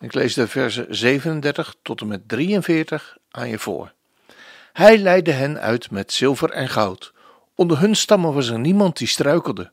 Ik 0.00 0.14
lees 0.14 0.34
de 0.34 0.48
versen 0.48 0.86
37 0.88 1.74
tot 1.82 2.00
en 2.00 2.06
met 2.06 2.28
43 2.28 3.16
aan 3.30 3.48
je 3.48 3.58
voor. 3.58 3.92
Hij 4.72 4.98
leidde 4.98 5.32
hen 5.32 5.60
uit 5.60 5.90
met 5.90 6.12
zilver 6.12 6.50
en 6.50 6.68
goud. 6.68 7.12
Onder 7.54 7.78
hun 7.78 7.96
stammen 7.96 8.34
was 8.34 8.48
er 8.48 8.58
niemand 8.58 8.96
die 8.96 9.06
struikelde. 9.06 9.72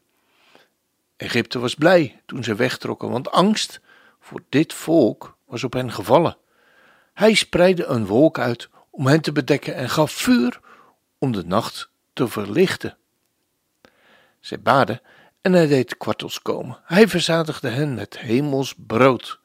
Egypte 1.18 1.60
was 1.60 1.76
blij 1.76 2.22
toen 2.26 2.44
ze 2.44 2.56
wegtrokken, 2.56 3.10
want 3.10 3.32
angst 3.32 3.80
voor 4.20 4.42
dit 4.50 4.74
volk 4.74 5.38
was 5.46 5.64
op 5.64 5.74
hen 5.74 5.92
gevallen. 5.92 6.38
Hij 7.14 7.34
spreidde 7.34 7.86
een 7.86 8.06
wolk 8.06 8.40
uit 8.40 8.70
om 8.90 9.08
hen 9.08 9.22
te 9.22 9.32
bedekken 9.32 9.76
en 9.76 9.90
gaf 9.90 10.12
vuur 10.12 10.60
om 11.18 11.32
de 11.32 11.46
nacht 11.46 11.90
te 12.14 12.28
verlichten. 12.28 12.98
Zij 14.40 14.60
baden 14.60 15.02
en 15.42 15.54
hij 15.54 15.68
deed 15.68 15.98
kwartels 15.98 16.42
komen. 16.42 16.80
Hij 16.84 17.08
verzadigde 17.08 17.70
hen 17.70 17.94
met 17.94 18.20
hemels 18.20 18.74
brood. 18.88 19.40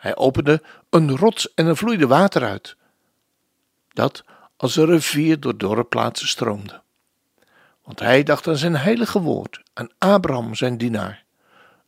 Hij 0.00 0.16
opende 0.16 0.62
een 0.90 1.16
rots 1.16 1.54
en 1.54 1.66
er 1.66 1.76
vloeide 1.76 2.06
water 2.06 2.44
uit, 2.44 2.76
dat 3.92 4.24
als 4.56 4.76
een 4.76 4.86
rivier 4.86 5.40
door 5.40 5.58
dorre 5.58 5.84
plaatsen 5.84 6.28
stroomde. 6.28 6.82
Want 7.84 8.00
hij 8.00 8.22
dacht 8.22 8.48
aan 8.48 8.56
zijn 8.56 8.76
heilige 8.76 9.20
woord, 9.20 9.62
aan 9.72 9.88
Abraham 9.98 10.54
zijn 10.54 10.78
dienaar. 10.78 11.24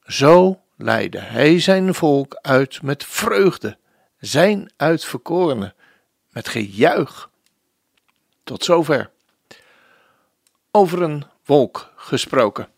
Zo 0.07 0.61
leidde 0.77 1.19
hij 1.19 1.61
zijn 1.61 1.95
volk 1.95 2.39
uit 2.41 2.83
met 2.83 3.05
vreugde, 3.05 3.79
zijn 4.19 4.73
uitverkorenen, 4.77 5.75
met 6.31 6.49
gejuich. 6.49 7.31
Tot 8.45 8.65
zover. 8.65 9.11
Over 10.71 11.03
een 11.03 11.25
wolk 11.45 11.93
gesproken. 11.97 12.69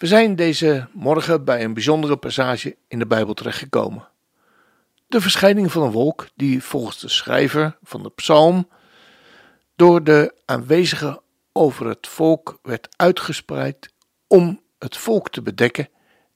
We 0.00 0.06
zijn 0.06 0.36
deze 0.36 0.88
morgen 0.92 1.44
bij 1.44 1.64
een 1.64 1.74
bijzondere 1.74 2.16
passage 2.16 2.76
in 2.88 2.98
de 2.98 3.06
Bijbel 3.06 3.34
terechtgekomen. 3.34 4.08
De 5.06 5.20
verschijning 5.20 5.72
van 5.72 5.82
een 5.82 5.90
wolk 5.90 6.28
die 6.34 6.62
volgens 6.62 7.00
de 7.00 7.08
schrijver 7.08 7.78
van 7.82 8.02
de 8.02 8.10
psalm 8.10 8.68
door 9.76 10.04
de 10.04 10.34
aanwezigen 10.44 11.20
over 11.52 11.86
het 11.86 12.06
volk 12.06 12.58
werd 12.62 12.88
uitgespreid 12.96 13.92
om 14.26 14.60
het 14.78 14.96
volk 14.96 15.30
te 15.30 15.42
bedekken 15.42 15.88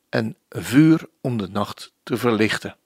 en 0.09 0.37
vuur 0.49 1.07
om 1.21 1.37
de 1.37 1.49
nacht 1.49 1.93
te 2.03 2.17
verlichten. 2.17 2.77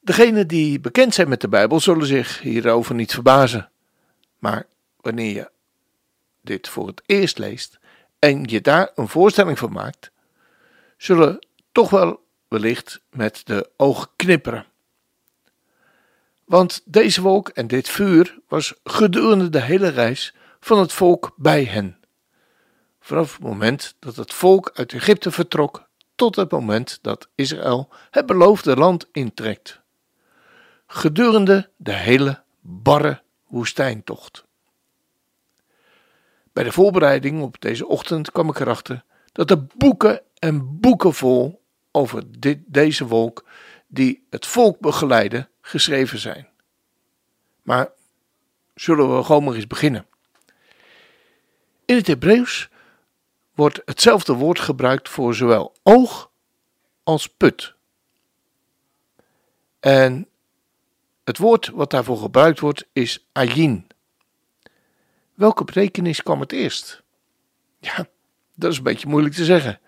Degenen 0.00 0.48
die 0.48 0.80
bekend 0.80 1.14
zijn 1.14 1.28
met 1.28 1.40
de 1.40 1.48
Bijbel 1.48 1.80
zullen 1.80 2.06
zich 2.06 2.40
hierover 2.40 2.94
niet 2.94 3.12
verbazen. 3.12 3.70
Maar 4.38 4.66
wanneer 5.00 5.34
je 5.34 5.50
dit 6.40 6.68
voor 6.68 6.86
het 6.86 7.02
eerst 7.06 7.38
leest 7.38 7.82
en 8.24 8.44
je 8.44 8.60
daar 8.60 8.90
een 8.94 9.08
voorstelling 9.08 9.58
van 9.58 9.72
maakt, 9.72 10.10
zullen 10.96 11.46
toch 11.72 11.90
wel 11.90 12.24
wellicht 12.48 13.00
met 13.10 13.40
de 13.44 13.70
ogen 13.76 14.08
knipperen. 14.16 14.66
Want 16.44 16.82
deze 16.84 17.22
wolk 17.22 17.48
en 17.48 17.66
dit 17.66 17.88
vuur 17.88 18.38
was 18.48 18.74
gedurende 18.84 19.48
de 19.48 19.60
hele 19.60 19.88
reis 19.88 20.34
van 20.60 20.78
het 20.78 20.92
volk 20.92 21.32
bij 21.36 21.64
hen. 21.64 21.98
Vanaf 23.00 23.32
het 23.32 23.42
moment 23.42 23.94
dat 23.98 24.16
het 24.16 24.34
volk 24.34 24.70
uit 24.74 24.92
Egypte 24.92 25.30
vertrok 25.30 25.88
tot 26.14 26.36
het 26.36 26.50
moment 26.50 26.98
dat 27.02 27.28
Israël 27.34 27.88
het 28.10 28.26
beloofde 28.26 28.76
land 28.76 29.08
intrekt. 29.12 29.80
Gedurende 30.86 31.70
de 31.76 31.92
hele 31.92 32.42
barre 32.60 33.22
woestijntocht. 33.46 34.44
Bij 36.54 36.64
de 36.64 36.72
voorbereiding 36.72 37.42
op 37.42 37.60
deze 37.60 37.86
ochtend 37.86 38.30
kwam 38.30 38.48
ik 38.48 38.60
erachter 38.60 39.04
dat 39.32 39.50
er 39.50 39.66
boeken 39.76 40.22
en 40.38 40.80
boeken 40.80 41.14
vol 41.14 41.62
over 41.90 42.38
dit, 42.38 42.58
deze 42.66 43.06
wolk 43.06 43.44
die 43.86 44.26
het 44.30 44.46
volk 44.46 44.78
begeleiden 44.78 45.48
geschreven 45.60 46.18
zijn. 46.18 46.48
Maar 47.62 47.92
zullen 48.74 49.16
we 49.16 49.24
gewoon 49.24 49.44
maar 49.44 49.54
eens 49.54 49.66
beginnen. 49.66 50.06
In 51.84 51.96
het 51.96 52.06
Hebreeuws 52.06 52.68
wordt 53.54 53.82
hetzelfde 53.84 54.32
woord 54.32 54.60
gebruikt 54.60 55.08
voor 55.08 55.34
zowel 55.34 55.74
oog 55.82 56.30
als 57.02 57.26
put. 57.28 57.74
En 59.80 60.28
het 61.24 61.38
woord 61.38 61.68
wat 61.68 61.90
daarvoor 61.90 62.18
gebruikt 62.18 62.60
wordt 62.60 62.86
is 62.92 63.26
ayin. 63.32 63.86
Welke 65.34 65.64
betekenis 65.64 66.22
kwam 66.22 66.40
het 66.40 66.52
eerst? 66.52 67.02
Ja, 67.80 68.06
dat 68.54 68.72
is 68.72 68.76
een 68.76 68.82
beetje 68.82 69.08
moeilijk 69.08 69.34
te 69.34 69.44
zeggen. 69.44 69.80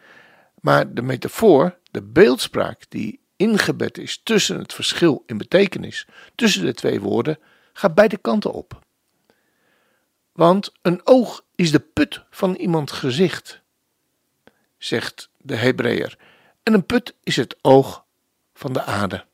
Maar 0.60 0.94
de 0.94 1.02
metafoor, 1.02 1.78
de 1.90 2.02
beeldspraak 2.02 2.84
die 2.88 3.20
ingebed 3.36 3.98
is 3.98 4.20
tussen 4.22 4.58
het 4.58 4.72
verschil 4.72 5.22
in 5.26 5.38
betekenis 5.38 6.06
tussen 6.34 6.64
de 6.64 6.74
twee 6.74 7.00
woorden, 7.00 7.38
gaat 7.72 7.94
beide 7.94 8.16
kanten 8.16 8.52
op. 8.52 8.84
Want 10.32 10.72
een 10.82 11.00
oog 11.04 11.44
is 11.54 11.70
de 11.70 11.80
put 11.80 12.24
van 12.30 12.54
iemands 12.54 12.92
gezicht, 12.92 13.60
zegt 14.78 15.30
de 15.38 15.56
Hebreeër, 15.56 16.18
en 16.62 16.74
een 16.74 16.86
put 16.86 17.14
is 17.22 17.36
het 17.36 17.56
oog 17.60 18.04
van 18.54 18.72
de 18.72 18.82
aarde. 18.82 19.24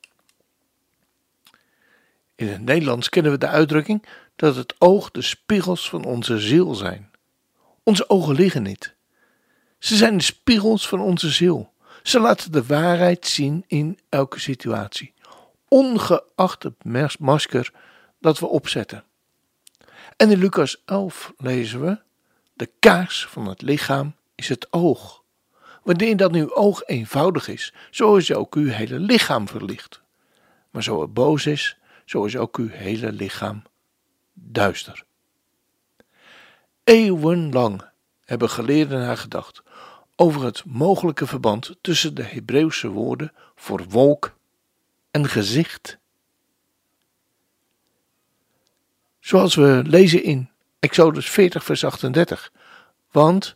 In 2.42 2.48
het 2.48 2.64
Nederlands 2.64 3.08
kennen 3.08 3.32
we 3.32 3.38
de 3.38 3.46
uitdrukking 3.46 4.04
dat 4.36 4.56
het 4.56 4.74
oog 4.78 5.10
de 5.10 5.22
spiegels 5.22 5.88
van 5.88 6.04
onze 6.04 6.38
ziel 6.38 6.74
zijn. 6.74 7.10
Onze 7.82 8.08
ogen 8.08 8.34
liggen 8.34 8.62
niet. 8.62 8.94
Ze 9.78 9.96
zijn 9.96 10.16
de 10.16 10.22
spiegels 10.22 10.88
van 10.88 11.00
onze 11.00 11.30
ziel. 11.30 11.72
Ze 12.02 12.20
laten 12.20 12.52
de 12.52 12.66
waarheid 12.66 13.26
zien 13.26 13.64
in 13.66 13.98
elke 14.08 14.40
situatie, 14.40 15.14
ongeacht 15.68 16.62
het 16.62 17.18
masker 17.18 17.72
dat 18.20 18.38
we 18.38 18.46
opzetten. 18.46 19.04
En 20.16 20.30
in 20.30 20.38
Lucas 20.38 20.82
11 20.84 21.32
lezen 21.36 21.80
we: 21.80 21.98
De 22.54 22.70
kaars 22.78 23.26
van 23.26 23.46
het 23.46 23.62
lichaam 23.62 24.14
is 24.34 24.48
het 24.48 24.72
oog. 24.72 25.22
Wanneer 25.82 26.16
dat 26.16 26.34
uw 26.34 26.54
oog 26.54 26.82
eenvoudig 26.86 27.48
is, 27.48 27.74
zo 27.90 28.16
is 28.16 28.32
ook 28.32 28.54
uw 28.54 28.68
hele 28.68 28.98
lichaam 28.98 29.48
verlicht. 29.48 30.02
Maar 30.70 30.82
zo 30.82 31.00
het 31.00 31.14
boos 31.14 31.46
is, 31.46 31.76
zo 32.04 32.24
is 32.24 32.36
ook 32.36 32.56
uw 32.56 32.68
hele 32.68 33.12
lichaam 33.12 33.62
duister. 34.32 35.04
Eeuwenlang 36.84 37.84
hebben 38.24 38.50
geleerden 38.50 39.00
nagedacht 39.00 39.62
over 40.16 40.44
het 40.44 40.64
mogelijke 40.64 41.26
verband 41.26 41.76
tussen 41.80 42.14
de 42.14 42.22
Hebreeuwse 42.22 42.88
woorden 42.88 43.32
voor 43.54 43.84
wolk 43.88 44.34
en 45.10 45.28
gezicht. 45.28 45.98
Zoals 49.20 49.54
we 49.54 49.82
lezen 49.86 50.22
in 50.22 50.50
Exodus 50.78 51.30
40, 51.30 51.64
vers 51.64 51.84
38. 51.84 52.52
Want 53.10 53.54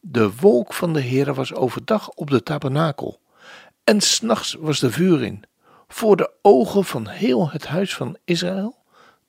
de 0.00 0.36
wolk 0.36 0.72
van 0.72 0.92
de 0.92 1.02
Heere 1.02 1.34
was 1.34 1.54
overdag 1.54 2.08
op 2.08 2.30
de 2.30 2.42
tabernakel, 2.42 3.20
en 3.84 4.00
s'nachts 4.00 4.54
was 4.54 4.78
de 4.78 4.90
vuur 4.90 5.22
in, 5.22 5.44
voor 5.88 6.16
de 6.16 6.30
ogen 6.42 6.84
van 6.84 7.08
heel 7.08 7.50
het 7.50 7.66
huis 7.66 7.94
van 7.94 8.16
Israël 8.24 8.76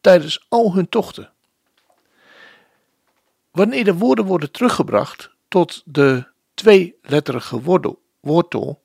tijdens 0.02 0.46
al 0.50 0.74
hun 0.74 0.90
tochten. 0.90 1.32
Wanneer 3.52 3.84
de 3.84 3.94
woorden 3.94 4.26
worden 4.26 4.52
teruggebracht 4.52 5.30
tot 5.48 5.82
de 5.86 6.28
tweeletterige 6.54 7.62
wortel, 8.20 8.82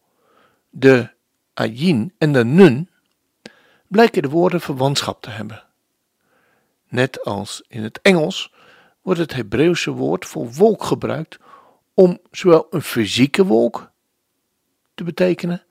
de 0.71 1.11
ayin 1.55 2.15
en 2.19 2.33
de 2.33 2.45
nun, 2.45 2.91
blijken 3.89 4.23
de 4.23 4.29
woorden 4.29 4.61
verwantschap 4.61 5.23
te 5.23 5.31
hebben. 5.31 5.65
Net 6.89 7.25
als 7.25 7.65
in 7.69 7.83
het 7.83 8.01
Engels 8.03 8.53
wordt 9.03 9.21
het 9.21 9.35
Hebreeuwse 9.35 9.91
woord 9.91 10.27
voor 10.27 10.53
wolk 10.53 10.85
gebruikt 10.85 11.39
om 11.95 12.19
zowel 12.31 12.67
een 12.71 12.83
fysieke 12.83 13.45
wolk 13.45 13.91
te 14.95 15.05
betekenen 15.05 15.65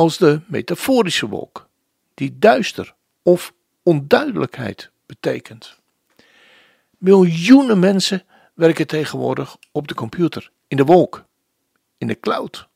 als 0.00 0.18
de 0.18 0.40
metaforische 0.46 1.28
wolk, 1.28 1.68
die 2.14 2.38
duister 2.38 2.94
of 3.22 3.54
onduidelijkheid 3.82 4.90
betekent. 5.06 5.76
Miljoenen 6.98 7.78
mensen 7.78 8.22
werken 8.54 8.86
tegenwoordig 8.86 9.56
op 9.72 9.88
de 9.88 9.94
computer, 9.94 10.50
in 10.68 10.76
de 10.76 10.84
wolk, 10.84 11.24
in 11.98 12.06
de 12.06 12.20
cloud. 12.20 12.68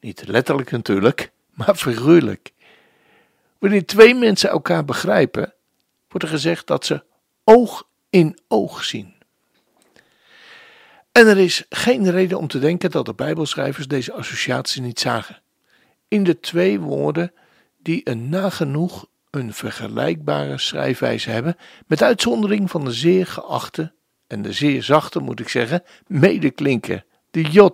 Niet 0.00 0.26
letterlijk 0.26 0.70
natuurlijk, 0.70 1.32
maar 1.58 1.74
figuurlijk. 1.74 2.52
Wanneer 3.58 3.86
twee 3.86 4.14
mensen 4.14 4.50
elkaar 4.50 4.84
begrijpen, 4.84 5.54
wordt 6.08 6.24
er 6.24 6.32
gezegd 6.32 6.66
dat 6.66 6.86
ze 6.86 7.04
oog 7.44 7.88
in 8.10 8.38
oog 8.48 8.84
zien. 8.84 9.14
En 11.12 11.26
er 11.26 11.38
is 11.38 11.64
geen 11.68 12.10
reden 12.10 12.38
om 12.38 12.48
te 12.48 12.58
denken 12.58 12.90
dat 12.90 13.06
de 13.06 13.14
Bijbelschrijvers 13.14 13.88
deze 13.88 14.12
associatie 14.12 14.82
niet 14.82 15.00
zagen. 15.00 15.41
In 16.12 16.24
de 16.24 16.40
twee 16.40 16.80
woorden 16.80 17.32
die 17.78 18.00
een 18.08 18.28
nagenoeg 18.28 19.06
een 19.30 19.54
vergelijkbare 19.54 20.58
schrijfwijze 20.58 21.30
hebben, 21.30 21.56
met 21.86 22.02
uitzondering 22.02 22.70
van 22.70 22.84
de 22.84 22.92
zeer 22.92 23.26
geachte 23.26 23.92
en 24.26 24.42
de 24.42 24.52
zeer 24.52 24.82
zachte, 24.82 25.18
moet 25.18 25.40
ik 25.40 25.48
zeggen, 25.48 25.82
medeklinker, 26.06 27.04
de 27.30 27.42
J, 27.42 27.68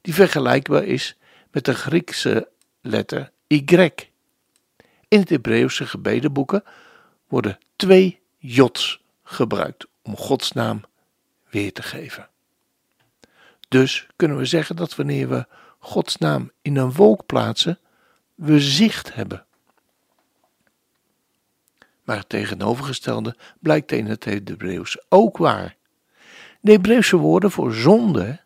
die 0.00 0.14
vergelijkbaar 0.14 0.84
is 0.84 1.16
met 1.50 1.64
de 1.64 1.74
Griekse 1.74 2.48
letter 2.80 3.32
Y. 3.46 3.90
In 5.08 5.20
het 5.20 5.28
Hebreeuwse 5.28 5.86
gebedenboeken 5.86 6.64
worden 7.28 7.58
twee 7.76 8.20
J's 8.38 9.02
gebruikt 9.22 9.86
om 10.02 10.16
Gods 10.16 10.52
naam 10.52 10.80
weer 11.50 11.72
te 11.72 11.82
geven. 11.82 12.28
Dus 13.68 14.06
kunnen 14.16 14.36
we 14.36 14.44
zeggen 14.44 14.76
dat 14.76 14.96
wanneer 14.96 15.28
we 15.28 15.46
Gods 15.84 16.16
naam 16.16 16.50
in 16.60 16.76
een 16.76 16.92
wolk 16.92 17.26
plaatsen, 17.26 17.78
we 18.34 18.60
zicht 18.60 19.14
hebben. 19.14 19.46
Maar 22.02 22.16
het 22.16 22.28
tegenovergestelde 22.28 23.36
blijkt 23.60 23.92
in 23.92 24.06
het 24.06 24.24
Hebreeuws 24.24 25.04
ook 25.08 25.36
waar. 25.36 25.76
De 26.60 26.72
Hebreeuwse 26.72 27.16
woorden 27.16 27.50
voor 27.50 27.72
zonde 27.72 28.40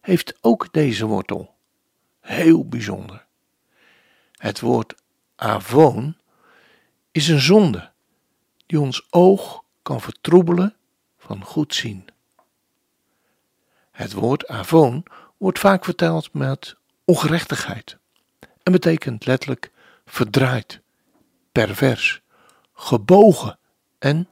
heeft 0.00 0.38
ook 0.40 0.72
deze 0.72 1.06
wortel. 1.06 1.54
Heel 2.20 2.68
bijzonder. 2.68 3.26
Het 4.32 4.60
woord 4.60 4.94
avon 5.36 6.16
is 7.10 7.28
een 7.28 7.40
zonde 7.40 7.90
die 8.66 8.80
ons 8.80 9.06
oog 9.10 9.64
kan 9.82 10.00
vertroebelen 10.00 10.76
van 11.18 11.44
goed 11.44 11.74
zien. 11.74 12.04
Het 13.90 14.12
woord 14.12 14.48
avon 14.48 15.04
wordt 15.40 15.58
vaak 15.58 15.84
vertaald 15.84 16.32
met 16.32 16.76
ongerechtigheid 17.04 17.98
en 18.62 18.72
betekent 18.72 19.26
letterlijk 19.26 19.70
verdraaid, 20.04 20.80
pervers, 21.52 22.22
gebogen 22.72 23.58
en 23.98 24.28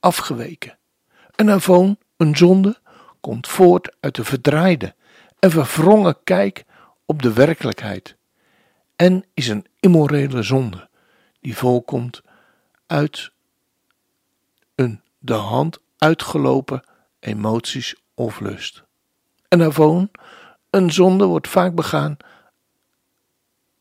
afgeweken. 0.00 0.78
Een 1.36 1.50
avon, 1.50 1.98
een 2.16 2.36
zonde, 2.36 2.80
komt 3.20 3.48
voort 3.48 3.96
uit 4.00 4.14
de 4.14 4.24
verdraaide 4.24 4.94
en 5.38 5.50
verwrongen 5.50 6.16
kijk 6.24 6.64
op 7.06 7.22
de 7.22 7.32
werkelijkheid 7.32 8.16
en 8.96 9.24
is 9.34 9.48
een 9.48 9.66
immorele 9.80 10.42
zonde 10.42 10.88
die 11.40 11.56
voorkomt 11.56 12.22
uit 12.86 13.30
een 14.74 15.02
de 15.18 15.34
hand 15.34 15.78
uitgelopen 15.98 16.84
emoties 17.20 17.96
of 18.14 18.40
lust. 18.40 18.86
Een 19.48 19.62
avon, 19.62 20.10
een 20.70 20.92
zonde, 20.92 21.24
wordt 21.24 21.48
vaak 21.48 21.74
begaan 21.74 22.16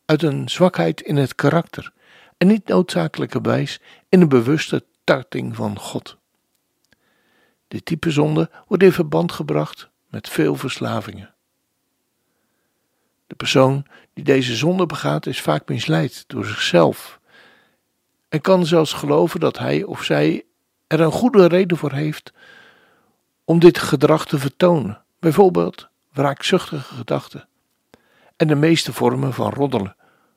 uit 0.06 0.24
een 0.24 0.50
zwakheid 0.50 1.02
in 1.02 1.16
het 1.16 1.36
karakter 1.36 1.94
en 2.38 2.48
niet 2.48 2.68
noodzakelijkerwijs 2.68 3.80
in 4.10 4.22
een 4.22 4.30
bewuste 4.30 4.86
tarting 5.04 5.56
van 5.56 5.80
God. 5.80 6.18
Dit 7.68 7.86
type 7.86 8.12
zonde 8.12 8.50
wordt 8.68 8.84
in 8.84 8.92
verband 8.92 9.32
gebracht 9.32 9.90
met 10.10 10.30
veel 10.30 10.56
verslavingen. 10.56 11.34
De 13.28 13.36
persoon 13.36 13.86
die 14.14 14.24
deze 14.24 14.56
zonde 14.56 14.86
begaat 14.86 15.26
is 15.26 15.42
vaak 15.42 15.68
misleid 15.68 16.24
door 16.28 16.46
zichzelf 16.46 17.20
en 18.30 18.42
kan 18.42 18.66
zelfs 18.66 18.94
geloven 18.94 19.40
dat 19.40 19.58
hij 19.58 19.84
of 19.84 20.04
zij 20.04 20.46
er 20.88 21.00
een 21.00 21.12
goede 21.12 21.48
reden 21.48 21.78
voor 21.78 21.94
heeft 21.94 22.34
om 23.44 23.60
dit 23.60 23.78
gedrag 23.80 24.26
te 24.26 24.40
vertonen, 24.40 25.04
bijvoorbeeld 25.20 25.90
wraakzuchtige 26.12 26.96
gedachten. 26.96 27.48
En 28.36 28.48
de 28.48 28.56
meeste 28.56 28.94
vormen 28.94 29.34
van 29.34 29.54
roddelen 29.54 29.96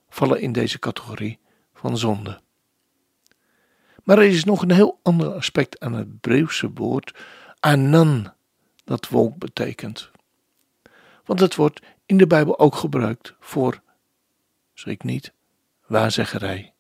vallen 0.09 0.41
in 0.41 0.53
deze 0.53 0.79
categorie 0.79 1.39
van 1.75 1.99
zonde. 1.99 2.41
Maar 4.05 4.19
er 4.19 4.25
is 4.25 4.45
nog 4.45 4.63
een 4.63 4.71
heel 4.71 4.99
ander 5.03 5.33
aspect 5.33 5.81
aan 5.81 5.93
het 5.93 6.07
Hebreeuwse 6.07 6.71
woord 6.75 7.15
anan, 7.61 8.33
dat 8.85 9.09
wolk 9.09 9.39
betekent. 9.39 10.11
Want 11.25 11.41
het 11.41 11.55
wordt 11.55 11.81
in 12.07 12.17
de 12.17 12.27
Bijbel 12.27 12.59
ook 12.59 12.75
gebruikt 12.75 13.35
voor, 13.41 13.81
schrik 14.75 15.03
niet, 15.03 15.33
waarzeggerij. 15.87 16.73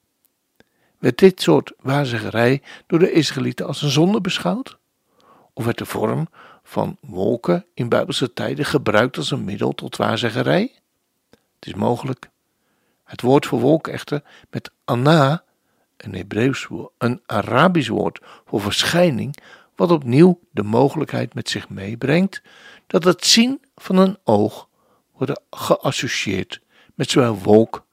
Werd 0.98 1.18
dit 1.18 1.42
soort 1.42 1.72
waarzeggerij 1.80 2.62
door 2.86 2.98
de 2.98 3.12
Israëlieten 3.12 3.66
als 3.66 3.82
een 3.82 3.90
zonde 3.90 4.20
beschouwd? 4.20 4.78
Of 5.52 5.64
werd 5.64 5.78
de 5.78 5.86
vorm 5.86 6.28
van 6.70 6.96
wolken 7.00 7.66
in 7.74 7.88
Bijbelse 7.88 8.32
tijden 8.32 8.64
gebruikt 8.64 9.16
als 9.16 9.30
een 9.30 9.44
middel 9.44 9.72
tot 9.72 9.96
waarzeggerij? 9.96 10.74
Het 11.30 11.66
is 11.66 11.74
mogelijk. 11.74 12.30
Het 13.04 13.20
woord 13.20 13.46
voor 13.46 13.60
wolk 13.60 13.88
echter 13.88 14.22
met 14.50 14.70
anna, 14.84 15.44
een 15.96 16.14
Hebreeuws, 16.14 16.68
een 16.98 17.22
Arabisch 17.26 17.88
woord 17.88 18.20
voor 18.46 18.60
verschijning, 18.60 19.36
wat 19.76 19.90
opnieuw 19.90 20.40
de 20.50 20.62
mogelijkheid 20.62 21.34
met 21.34 21.48
zich 21.48 21.68
meebrengt 21.68 22.42
dat 22.86 23.04
het 23.04 23.26
zien 23.26 23.60
van 23.76 23.96
een 23.96 24.18
oog 24.24 24.68
wordt 25.12 25.40
geassocieerd 25.50 26.60
met 26.94 27.10
zowel 27.10 27.38
wolk 27.38 27.86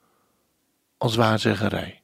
als 0.98 1.16
waarzeggerij. 1.16 2.00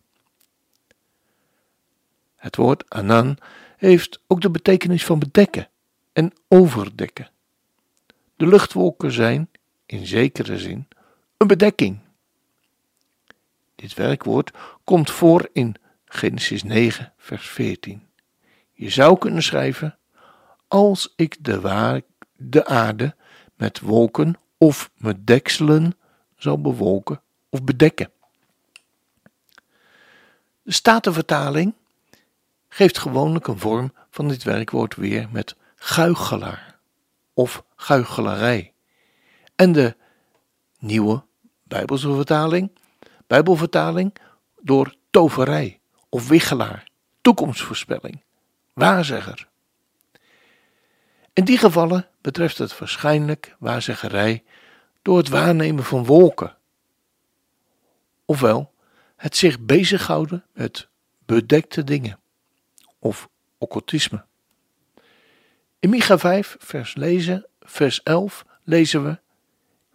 Het 2.37 2.57
woord 2.57 2.85
anan 2.89 3.39
heeft 3.77 4.21
ook 4.27 4.41
de 4.41 4.51
betekenis 4.51 5.05
van 5.05 5.19
bedekken 5.19 5.69
en 6.15 6.33
overdekken. 6.49 7.31
De 8.37 8.47
luchtwolken 8.47 9.13
zijn, 9.13 9.51
in 9.87 10.07
zekere 10.07 10.59
zin, 10.59 10.89
een 11.37 11.47
bedekking. 11.47 11.99
Dit 13.75 13.95
werkwoord 13.95 14.51
komt 14.85 15.11
voor 15.11 15.49
in 15.53 15.75
Genesis 16.05 16.63
9, 16.63 17.13
vers 17.17 17.49
14. 17.49 18.07
Je 18.73 18.91
zou 18.91 19.19
kunnen 19.19 19.43
schrijven: 19.43 19.99
Als 20.69 21.13
ik 21.17 21.45
de, 21.45 22.03
de 22.37 22.67
aarde 22.67 23.15
met 23.57 23.81
wolken 23.81 24.39
of 24.59 24.91
met 24.97 25.27
dekselen 25.27 25.97
zal 26.37 26.61
bewolken 26.61 27.23
of 27.49 27.65
bedekken. 27.65 28.11
De 30.63 30.73
Statenvertaling 30.73 31.75
geeft 32.69 32.99
gewoonlijk 32.99 33.47
een 33.47 33.59
vorm 33.59 33.93
van 34.11 34.29
dit 34.29 34.43
werkwoord 34.43 34.97
weer 34.97 35.29
met 35.33 35.57
guichelaar 35.85 36.79
of 37.35 37.65
guichelarij. 37.77 38.73
En 39.57 39.73
de 39.73 39.97
nieuwe 40.79 41.25
Bijbelse 41.63 42.15
vertaling, 42.15 42.71
Bijbelvertaling 43.27 44.17
door 44.61 44.95
toverij 45.11 45.81
of 46.09 46.29
wichelaar, 46.29 46.91
toekomstvoorspelling, 47.21 48.23
waarzegger. 48.73 49.49
In 51.33 51.45
die 51.45 51.59
gevallen 51.59 52.09
betreft 52.21 52.59
het 52.59 52.79
waarschijnlijk 52.79 53.57
waarzeggerij 53.59 54.45
door 55.03 55.17
het 55.17 55.29
waarnemen 55.29 55.85
van 55.85 56.05
wolken, 56.05 56.57
ofwel 58.25 58.73
het 59.17 59.37
zich 59.37 59.61
bezighouden 59.61 60.45
met 60.53 60.89
bedekte 61.25 61.85
dingen 61.85 62.21
of 62.99 63.29
occultisme. 63.59 64.25
In 65.85 65.91
Micha 65.91 66.19
5, 66.19 66.57
vers, 66.59 66.95
lezen, 66.95 67.47
vers 67.61 68.03
11 68.03 68.45
lezen 68.63 69.05
we: 69.05 69.19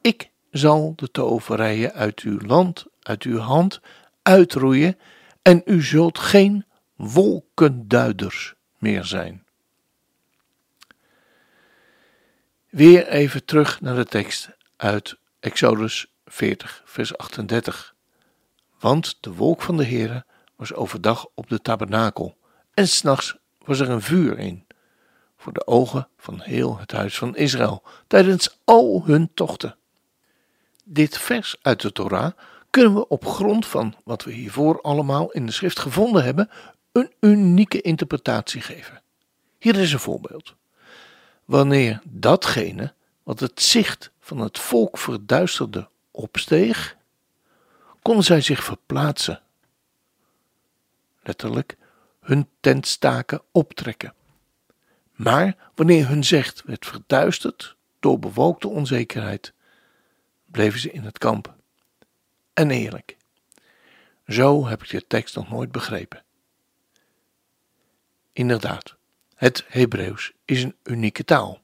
Ik 0.02 0.30
zal 0.52 0.94
de 0.96 1.12
toverijen 1.12 1.94
uit 1.94 2.20
uw 2.20 2.40
land, 2.40 2.86
uit 3.02 3.24
uw 3.24 3.38
hand 3.38 3.82
uitroeien, 4.22 4.98
en 5.42 5.62
u 5.66 5.84
zult 5.84 6.20
geen 6.20 6.66
wolkenduiders 6.96 8.54
meer 8.78 9.04
zijn. 9.04 9.46
Weer 12.70 13.08
even 13.08 13.46
terug 13.46 13.82
naar 13.82 13.96
de 13.96 14.06
tekst 14.06 14.50
uit 14.76 15.18
Exodus 15.40 16.14
40, 16.26 16.82
vers 16.86 17.18
38. 17.18 17.96
Want 18.80 19.18
de 19.20 19.34
wolk 19.34 19.62
van 19.62 19.78
de 19.78 19.86
Heere 19.86 20.26
was 20.56 20.74
overdag 20.74 21.28
op 21.34 21.50
de 21.50 21.62
tabernakel, 21.62 22.38
en 22.74 22.88
s'nachts 22.88 23.38
was 23.58 23.80
er 23.80 23.90
een 23.90 24.02
vuur 24.02 24.40
in, 24.40 24.68
voor 25.40 25.54
de 25.54 25.68
ogen 25.68 26.08
van 26.18 26.42
heel 26.42 26.80
het 26.80 26.92
huis 26.92 27.18
van 27.18 27.36
Israël, 27.36 27.84
tijdens 28.08 28.58
al 28.64 29.04
hun 29.06 29.32
tochten. 29.34 29.76
Dit 30.84 31.18
vers 31.18 31.56
uit 31.62 31.82
de 31.82 31.92
Torah 31.92 32.32
kunnen 32.70 32.94
we 32.94 33.08
op 33.08 33.26
grond 33.26 33.66
van 33.66 33.96
wat 34.04 34.24
we 34.24 34.32
hiervoor 34.32 34.82
allemaal 34.82 35.32
in 35.32 35.46
de 35.46 35.52
schrift 35.52 35.80
gevonden 35.80 36.24
hebben, 36.24 36.50
een 36.92 37.12
unieke 37.20 37.82
interpretatie 37.82 38.62
geven. 38.62 39.02
Hier 39.58 39.76
is 39.76 39.94
een 39.94 40.00
voorbeeld. 40.00 40.56
Wanneer 41.46 42.02
datgene 42.04 42.94
wat 43.24 43.40
het 43.40 43.62
zicht 43.62 44.12
van 44.20 44.40
het 44.40 44.60
volk 44.60 44.98
verduisterde 44.98 45.88
opsteeg, 46.12 46.98
konden 48.02 48.24
zij 48.24 48.42
zich 48.42 48.64
verplaatsen. 48.64 49.42
Letterlijk, 51.24 51.78
hun 52.20 52.48
tentstaken 52.60 53.42
optrekken. 53.52 54.14
Maar 55.20 55.56
wanneer 55.76 56.08
hun 56.08 56.24
zicht 56.24 56.64
werd 56.66 56.86
verduisterd 56.86 57.76
door 58.00 58.20
bewolkte 58.20 58.68
onzekerheid, 58.68 59.54
bleven 60.46 60.80
ze 60.80 60.92
in 60.92 61.04
het 61.04 61.18
kamp. 61.18 61.56
En 62.54 62.72
eerlijk, 62.72 63.18
zo 64.28 64.68
heb 64.68 64.84
ik 64.84 64.90
de 64.90 65.08
tekst 65.08 65.36
nog 65.36 65.50
nooit 65.50 65.72
begrepen. 65.72 66.24
Inderdaad, 68.34 68.96
het 69.36 69.66
Hebreeuws 69.68 70.32
is 70.46 70.64
een 70.64 70.76
unieke 70.84 71.26
taal. 71.26 71.62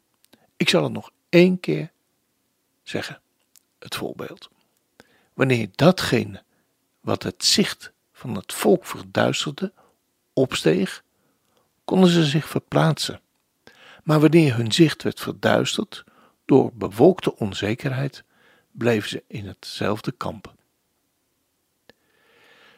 Ik 0.57 0.69
zal 0.69 0.83
het 0.83 0.93
nog 0.93 1.12
één 1.29 1.59
keer 1.59 1.91
zeggen, 2.83 3.21
het 3.79 3.95
voorbeeld. 3.95 4.50
Wanneer 5.33 5.67
datgene 5.75 6.43
wat 7.01 7.24
het 7.24 7.45
zicht 7.45 7.91
van 8.13 8.35
het 8.35 8.53
volk 8.53 8.85
verduisterde, 8.85 9.74
opsteeg, 10.33 11.03
konden 11.85 12.09
ze 12.09 12.25
zich 12.25 12.47
verplaatsen. 12.47 13.24
Maar 14.05 14.19
wanneer 14.19 14.55
hun 14.55 14.71
zicht 14.71 15.03
werd 15.03 15.19
verduisterd 15.19 16.03
door 16.45 16.71
bewolkte 16.74 17.35
onzekerheid, 17.35 18.24
bleven 18.71 19.09
ze 19.09 19.24
in 19.27 19.47
hetzelfde 19.47 20.12
kamp. 20.12 20.53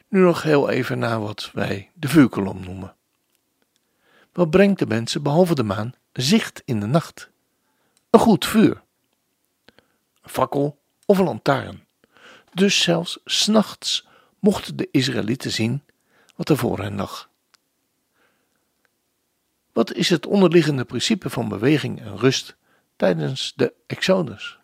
Nu 0.08 0.20
nog 0.20 0.44
heel 0.44 0.70
even 0.70 1.00
naar 1.00 1.20
wat 1.22 1.50
wij 1.54 1.92
de 1.94 2.08
vuurkolom 2.08 2.64
noemen. 2.64 2.96
Wat 4.32 4.50
brengt 4.50 4.80
de 4.80 4.86
mensen, 4.86 5.24
behalve 5.24 5.56
de 5.56 5.64
maan, 5.64 5.94
zicht 6.14 6.62
in 6.66 6.80
de 6.80 6.86
nacht? 6.86 7.30
Een 8.10 8.20
goed 8.20 8.46
vuur. 8.46 8.82
Een 10.22 10.30
fakkel 10.30 10.80
of 11.06 11.18
een 11.18 11.26
lantaarn. 11.26 11.86
Dus 12.54 12.82
zelfs 12.82 13.20
s'nachts 13.26 14.08
mochten 14.40 14.76
de 14.76 14.88
Israëlieten 14.92 15.52
zien 15.52 15.84
wat 16.36 16.50
er 16.50 16.58
voor 16.58 16.80
hen 16.80 16.96
lag. 16.96 17.27
Wat 19.78 19.94
is 19.94 20.10
het 20.10 20.26
onderliggende 20.26 20.86
principe 20.86 21.30
van 21.30 21.50
beweging 21.50 22.02
en 22.02 22.18
rust 22.18 22.56
tijdens 22.96 23.54
de 23.56 23.74
Exodus? 23.88 24.60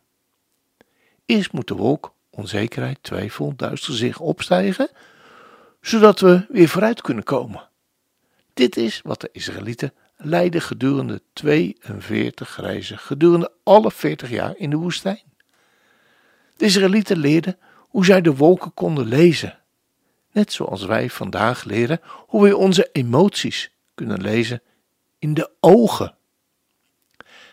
Eerst 1.25 1.51
moet 1.51 1.67
de 1.67 1.75
wolk, 1.75 2.13
onzekerheid, 2.29 2.97
twijfel, 3.01 3.53
duister 3.55 3.93
zich 3.93 4.19
opstijgen, 4.19 4.89
zodat 5.81 6.19
we 6.19 6.45
weer 6.49 6.67
vooruit 6.67 7.01
kunnen 7.01 7.23
komen. 7.23 7.69
Dit 8.53 8.77
is 8.77 9.01
wat 9.03 9.21
de 9.21 9.29
Israëlieten 9.31 9.93
leidden 10.17 10.61
gedurende 10.61 11.21
42 11.33 12.57
reizen, 12.57 12.97
gedurende 12.97 13.51
alle 13.63 13.91
40 13.91 14.29
jaar 14.29 14.57
in 14.57 14.69
de 14.69 14.77
woestijn. 14.77 15.23
De 16.57 16.65
Israëlieten 16.65 17.17
leerden 17.17 17.57
hoe 17.79 18.05
zij 18.05 18.21
de 18.21 18.35
wolken 18.35 18.73
konden 18.73 19.05
lezen, 19.05 19.59
net 20.31 20.53
zoals 20.53 20.85
wij 20.85 21.09
vandaag 21.09 21.63
leren 21.63 21.99
hoe 22.27 22.41
wij 22.41 22.53
onze 22.53 22.89
emoties 22.91 23.71
kunnen 23.93 24.21
lezen 24.21 24.61
in 25.23 25.33
de 25.33 25.51
ogen. 25.59 26.15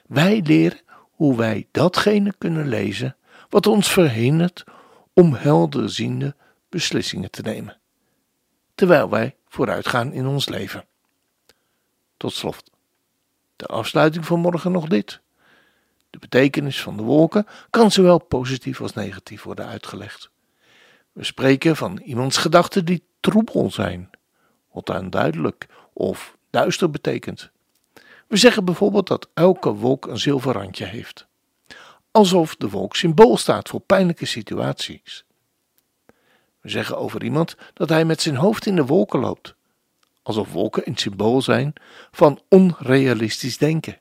Wij 0.06 0.40
leren 0.42 0.80
hoe 1.10 1.36
wij 1.36 1.68
datgene 1.70 2.34
kunnen 2.38 2.68
lezen 2.68 3.16
wat 3.48 3.66
ons 3.66 3.92
verhindert 3.92 4.64
om 5.12 5.34
helderziende 5.34 6.34
beslissingen 6.68 7.30
te 7.30 7.42
nemen, 7.42 7.80
terwijl 8.74 9.08
wij 9.08 9.36
vooruitgaan 9.48 10.12
in 10.12 10.26
ons 10.26 10.48
leven. 10.48 10.84
Tot 12.16 12.32
slot, 12.32 12.70
de 13.56 13.66
afsluiting 13.66 14.26
van 14.26 14.40
morgen 14.40 14.72
nog 14.72 14.86
dit. 14.88 15.20
De 16.10 16.18
betekenis 16.18 16.82
van 16.82 16.96
de 16.96 17.02
wolken 17.02 17.46
kan 17.70 17.90
zowel 17.90 18.18
positief 18.18 18.80
als 18.80 18.92
negatief 18.92 19.42
worden 19.42 19.66
uitgelegd. 19.66 20.30
We 21.12 21.24
spreken 21.24 21.76
van 21.76 22.00
iemands 22.04 22.36
gedachten 22.36 22.84
die 22.84 23.04
troebel 23.20 23.70
zijn, 23.70 24.10
wat 24.72 24.90
onduidelijk 24.90 25.66
of 25.92 26.36
duister 26.50 26.90
betekent. 26.90 27.50
We 28.30 28.36
zeggen 28.36 28.64
bijvoorbeeld 28.64 29.06
dat 29.06 29.28
elke 29.34 29.72
wolk 29.72 30.06
een 30.06 30.18
zilver 30.18 30.52
randje 30.52 30.84
heeft, 30.84 31.26
alsof 32.10 32.56
de 32.56 32.68
wolk 32.68 32.96
symbool 32.96 33.36
staat 33.36 33.68
voor 33.68 33.80
pijnlijke 33.80 34.26
situaties. 34.26 35.24
We 36.60 36.68
zeggen 36.68 36.98
over 36.98 37.22
iemand 37.24 37.56
dat 37.74 37.88
hij 37.88 38.04
met 38.04 38.22
zijn 38.22 38.36
hoofd 38.36 38.66
in 38.66 38.76
de 38.76 38.84
wolken 38.84 39.20
loopt, 39.20 39.54
alsof 40.22 40.52
wolken 40.52 40.82
een 40.88 40.96
symbool 40.96 41.42
zijn 41.42 41.72
van 42.10 42.40
onrealistisch 42.48 43.58
denken. 43.58 44.00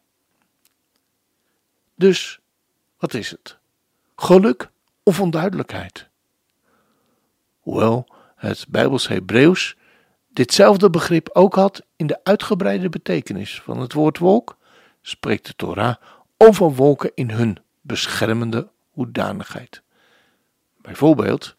Dus, 1.95 2.39
wat 2.97 3.13
is 3.13 3.31
het? 3.31 3.57
Geluk 4.15 4.69
of 5.03 5.19
onduidelijkheid? 5.19 6.09
Hoewel 7.59 8.07
het 8.35 8.65
Bijbels 8.67 9.07
Hebreeuws 9.07 9.75
ditzelfde 10.39 10.89
begrip 10.89 11.29
ook 11.33 11.55
had 11.55 11.85
in 11.95 12.07
de 12.07 12.19
uitgebreide 12.23 12.89
betekenis 12.89 13.61
van 13.61 13.79
het 13.79 13.93
woord 13.93 14.17
wolk, 14.17 14.57
spreekt 15.01 15.45
de 15.45 15.55
Torah 15.55 15.95
over 16.37 16.75
wolken 16.75 17.11
in 17.15 17.29
hun 17.29 17.57
beschermende 17.81 18.69
hoedanigheid. 18.89 19.81
Bijvoorbeeld, 20.81 21.55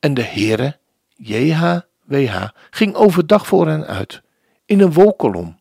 en 0.00 0.14
de 0.14 0.22
Heere, 0.22 0.78
JHWH, 1.16 2.48
ging 2.70 2.94
overdag 2.94 3.46
voor 3.46 3.66
hen 3.66 3.86
uit, 3.86 4.22
in 4.64 4.80
een 4.80 4.92
wolkolom, 4.92 5.60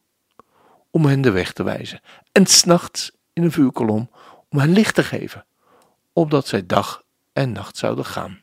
om 0.91 1.05
hen 1.05 1.21
de 1.21 1.31
weg 1.31 1.53
te 1.53 1.63
wijzen, 1.63 2.01
en 2.31 2.45
s'nachts 2.45 3.11
in 3.33 3.43
een 3.43 3.51
vuurkolom, 3.51 4.09
om 4.49 4.59
hen 4.59 4.71
licht 4.71 4.95
te 4.95 5.03
geven, 5.03 5.45
opdat 6.13 6.47
zij 6.47 6.65
dag 6.65 7.03
en 7.33 7.51
nacht 7.51 7.77
zouden 7.77 8.05
gaan. 8.05 8.41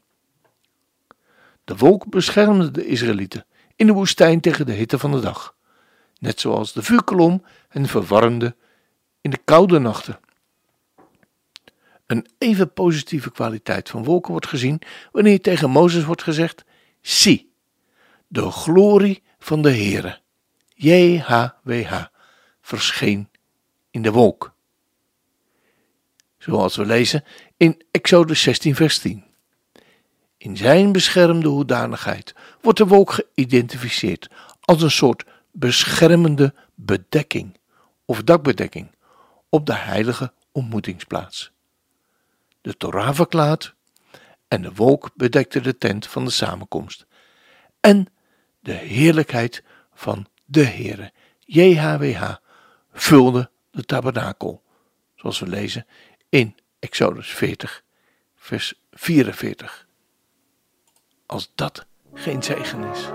De 1.65 1.77
wolk 1.77 2.11
beschermde 2.11 2.71
de 2.71 2.87
Israëlieten 2.87 3.47
in 3.77 3.87
de 3.87 3.93
woestijn 3.93 4.41
tegen 4.41 4.67
de 4.67 4.73
hitte 4.73 4.99
van 4.99 5.13
de 5.13 5.21
dag, 5.21 5.55
net 6.19 6.41
zoals 6.41 6.73
de 6.73 6.83
vuurkolom 6.83 7.45
hen 7.69 7.87
verwarmde 7.87 8.57
in 9.21 9.31
de 9.31 9.41
koude 9.45 9.79
nachten. 9.79 10.21
Een 12.07 12.27
even 12.39 12.73
positieve 12.73 13.31
kwaliteit 13.31 13.89
van 13.89 14.05
wolken 14.05 14.31
wordt 14.31 14.47
gezien 14.47 14.83
wanneer 15.13 15.41
tegen 15.41 15.71
Mozes 15.71 16.05
wordt 16.05 16.23
gezegd: 16.23 16.65
Zie, 17.01 17.53
de 18.27 18.51
glorie 18.51 19.23
van 19.39 19.63
de 19.63 19.71
Heere, 19.71 20.21
JHWH, 20.75 22.05
verscheen 22.61 23.29
in 23.91 24.03
de 24.03 24.13
wolk. 24.13 24.55
Zoals 26.39 26.77
we 26.77 26.87
lezen 26.87 27.25
in 27.57 27.83
Exodus 27.91 28.43
16, 28.43 28.75
vers 28.75 28.99
10. 28.99 29.32
In 30.43 30.57
zijn 30.57 30.93
beschermde 30.93 31.49
hoedanigheid 31.49 32.35
wordt 32.61 32.79
de 32.79 32.87
wolk 32.87 33.13
geïdentificeerd 33.13 34.31
als 34.61 34.83
een 34.83 34.91
soort 34.91 35.25
beschermende 35.51 36.55
bedekking 36.75 37.59
of 38.05 38.23
dakbedekking 38.23 38.95
op 39.49 39.67
de 39.67 39.75
heilige 39.75 40.33
ontmoetingsplaats. 40.53 41.53
De 42.61 42.77
Torah 42.77 43.15
verklaart 43.15 43.75
en 44.49 44.63
de 44.63 44.73
wolk 44.73 45.11
bedekte 45.15 45.61
de 45.61 45.79
tent 45.79 46.07
van 46.07 46.25
de 46.25 46.31
samenkomst 46.31 47.07
en 47.81 48.07
de 48.61 48.73
heerlijkheid 48.73 49.63
van 49.95 50.27
de 50.45 50.65
Heere, 50.65 51.13
JHWH, 51.39 52.35
vulde 52.93 53.51
de 53.71 53.85
tabernakel, 53.85 54.63
zoals 55.15 55.39
we 55.39 55.47
lezen 55.47 55.87
in 56.29 56.57
Exodus 56.79 57.29
40, 57.29 57.83
vers 58.37 58.75
44 58.91 59.91
als 61.27 61.53
dat 61.55 61.87
geen 62.15 62.43
zegen 62.43 62.85
is. 62.85 63.09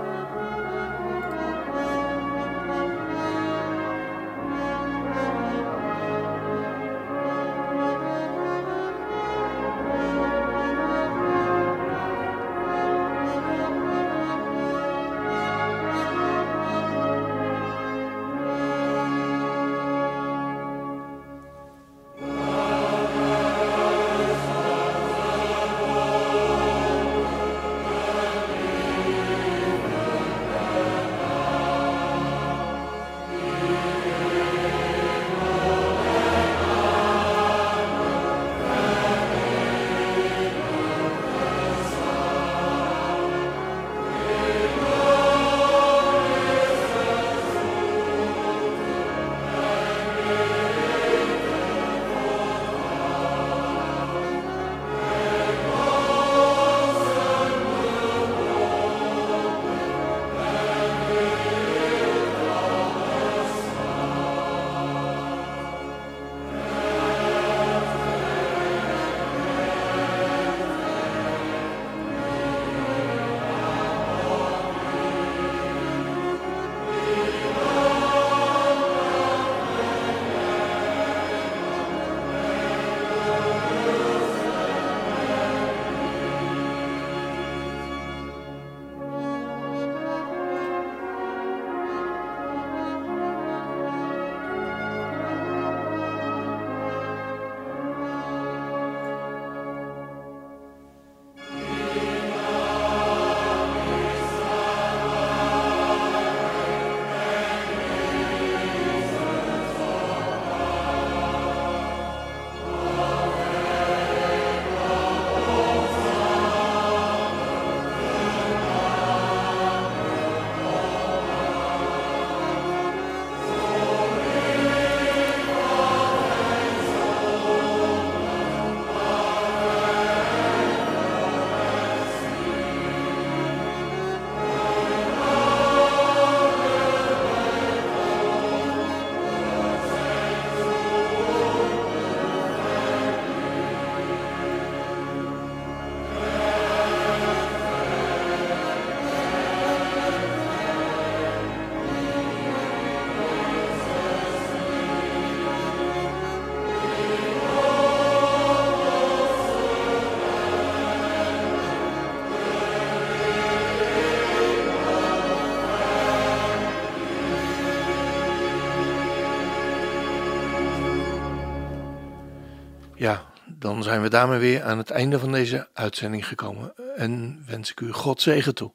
Dan 173.58 173.82
zijn 173.82 174.02
we 174.02 174.08
daarmee 174.08 174.38
weer 174.38 174.62
aan 174.62 174.78
het 174.78 174.90
einde 174.90 175.18
van 175.18 175.32
deze 175.32 175.68
uitzending 175.72 176.26
gekomen 176.26 176.72
en 176.96 177.42
wens 177.46 177.70
ik 177.70 177.80
u 177.80 177.92
God 177.92 178.22
zegen 178.22 178.54
toe. 178.54 178.72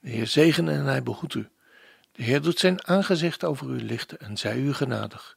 De 0.00 0.10
Heer 0.10 0.26
zegene 0.26 0.72
en 0.72 0.84
hij 0.84 1.02
behoedt 1.02 1.34
u. 1.34 1.48
De 2.12 2.22
Heer 2.22 2.42
doet 2.42 2.58
zijn 2.58 2.86
aangezicht 2.86 3.44
over 3.44 3.68
u 3.68 3.82
lichten 3.82 4.18
en 4.18 4.36
zij 4.36 4.56
u 4.56 4.74
genadig. 4.74 5.36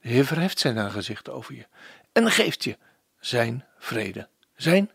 De 0.00 0.08
Heer 0.08 0.24
verheft 0.24 0.58
zijn 0.58 0.78
aangezicht 0.78 1.28
over 1.28 1.54
je 1.54 1.66
en 2.12 2.30
geeft 2.30 2.64
je 2.64 2.76
zijn 3.20 3.64
vrede, 3.78 4.28
zijn 4.56 4.90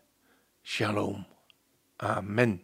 shalom. 0.62 1.26
Amen. 1.96 2.62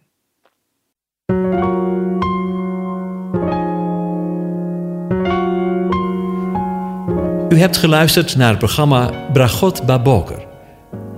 U 7.49 7.59
hebt 7.59 7.77
geluisterd 7.77 8.37
naar 8.37 8.49
het 8.49 8.59
programma 8.59 9.29
Bragot 9.33 9.87
Baboker. 9.87 10.50